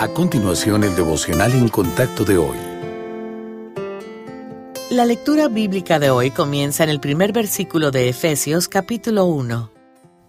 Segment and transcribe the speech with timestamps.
[0.00, 2.56] A continuación, el devocional en contacto de hoy.
[4.90, 9.77] La lectura bíblica de hoy comienza en el primer versículo de Efesios capítulo 1.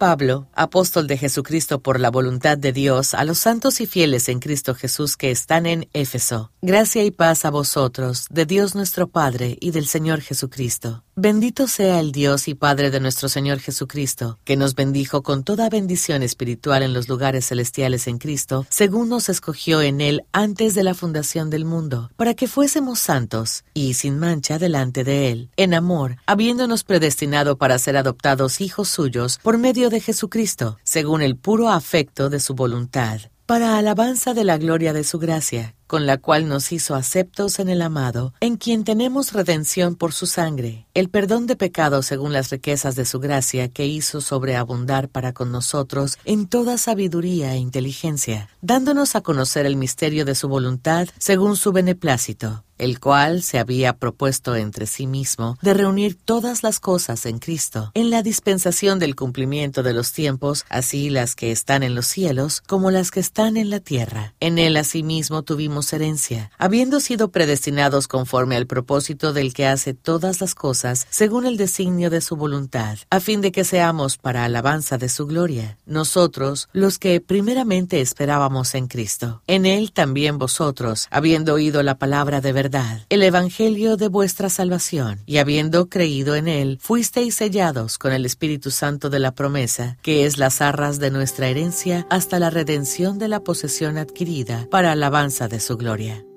[0.00, 4.40] Pablo, apóstol de Jesucristo por la voluntad de Dios, a los santos y fieles en
[4.40, 6.50] Cristo Jesús que están en Éfeso.
[6.62, 11.04] Gracia y paz a vosotros, de Dios nuestro Padre y del Señor Jesucristo.
[11.16, 15.68] Bendito sea el Dios y Padre de nuestro Señor Jesucristo, que nos bendijo con toda
[15.68, 20.82] bendición espiritual en los lugares celestiales en Cristo, según nos escogió en Él antes de
[20.82, 25.74] la fundación del mundo, para que fuésemos santos y sin mancha delante de Él, en
[25.74, 31.68] amor, habiéndonos predestinado para ser adoptados hijos suyos por medio de Jesucristo, según el puro
[31.68, 36.46] afecto de su voluntad para alabanza de la gloria de su gracia, con la cual
[36.46, 41.48] nos hizo aceptos en el amado, en quien tenemos redención por su sangre, el perdón
[41.48, 46.46] de pecados según las riquezas de su gracia que hizo sobreabundar para con nosotros en
[46.46, 52.62] toda sabiduría e inteligencia, dándonos a conocer el misterio de su voluntad según su beneplácito
[52.80, 57.92] el cual se había propuesto entre sí mismo de reunir todas las cosas en Cristo,
[57.94, 62.62] en la dispensación del cumplimiento de los tiempos, así las que están en los cielos
[62.66, 64.34] como las que están en la tierra.
[64.40, 70.40] En él asimismo tuvimos herencia, habiendo sido predestinados conforme al propósito del que hace todas
[70.40, 74.98] las cosas según el designio de su voluntad, a fin de que seamos para alabanza
[74.98, 79.42] de su gloria, nosotros los que primeramente esperábamos en Cristo.
[79.46, 85.20] En él también vosotros, habiendo oído la palabra de verdad, el Evangelio de vuestra salvación,
[85.26, 90.26] y habiendo creído en él, fuisteis sellados con el Espíritu Santo de la promesa, que
[90.26, 95.48] es las arras de nuestra herencia hasta la redención de la posesión adquirida para alabanza
[95.48, 96.29] de su gloria.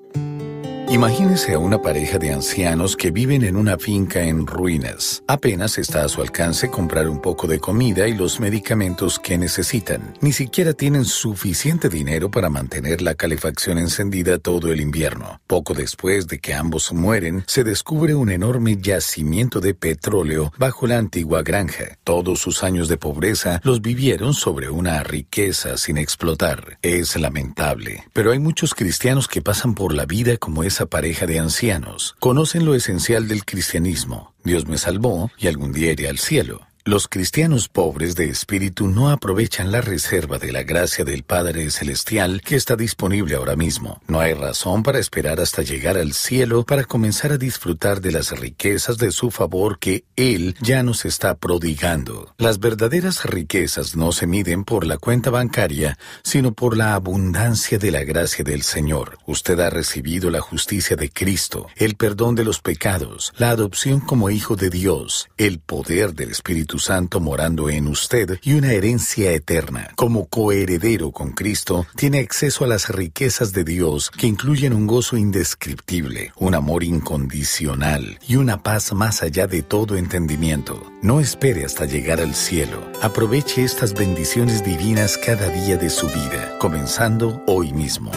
[0.94, 5.24] Imagínese a una pareja de ancianos que viven en una finca en ruinas.
[5.26, 10.14] Apenas está a su alcance comprar un poco de comida y los medicamentos que necesitan.
[10.20, 15.40] Ni siquiera tienen suficiente dinero para mantener la calefacción encendida todo el invierno.
[15.48, 20.98] Poco después de que ambos mueren, se descubre un enorme yacimiento de petróleo bajo la
[20.98, 21.98] antigua granja.
[22.04, 26.78] Todos sus años de pobreza los vivieron sobre una riqueza sin explotar.
[26.82, 31.38] Es lamentable, pero hay muchos cristianos que pasan por la vida como esa pareja de
[31.38, 34.34] ancianos conocen lo esencial del cristianismo.
[34.44, 36.66] Dios me salvó y algún día iré al cielo.
[36.86, 42.42] Los cristianos pobres de espíritu no aprovechan la reserva de la gracia del Padre Celestial
[42.42, 44.02] que está disponible ahora mismo.
[44.06, 48.38] No hay razón para esperar hasta llegar al cielo para comenzar a disfrutar de las
[48.38, 52.34] riquezas de su favor que Él ya nos está prodigando.
[52.36, 57.92] Las verdaderas riquezas no se miden por la cuenta bancaria, sino por la abundancia de
[57.92, 59.16] la gracia del Señor.
[59.26, 64.28] Usted ha recibido la justicia de Cristo, el perdón de los pecados, la adopción como
[64.28, 66.32] hijo de Dios, el poder del
[66.78, 69.90] Santo morando en usted y una herencia eterna.
[69.96, 75.16] Como coheredero con Cristo, tiene acceso a las riquezas de Dios que incluyen un gozo
[75.16, 80.92] indescriptible, un amor incondicional y una paz más allá de todo entendimiento.
[81.02, 82.82] No espere hasta llegar al cielo.
[83.02, 88.10] Aproveche estas bendiciones divinas cada día de su vida, comenzando hoy mismo.